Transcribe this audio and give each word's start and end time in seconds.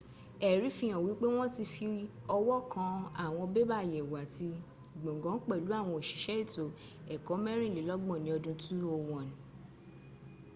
ẹ̀rí 0.49 0.69
fi 0.77 0.85
hàn 0.91 1.03
wípé 1.05 1.27
wọn 1.35 1.47
ti 1.55 1.63
fi 1.73 1.87
ọwọ́ 2.37 2.57
kan 2.73 2.93
àwọn 3.25 3.45
bébà 3.53 3.75
àyẹ̀wò 3.83 4.15
àti 4.23 4.47
gbọǹgàn 5.01 5.37
pẹ̀lú 5.47 5.69
àwọn 5.79 5.95
òṣìṣẹ́ 5.99 6.39
ètò 6.43 6.63
ẹ̀kọ́ 7.13 7.35
mẹ́rìnlelọ́gbọ̀n 7.45 8.21
ní 8.23 8.29
ọdún 8.37 8.55
201 8.61 9.27